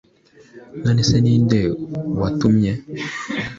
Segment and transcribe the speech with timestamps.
[0.83, 1.59] None se ni nde
[2.19, 2.73] watumye‽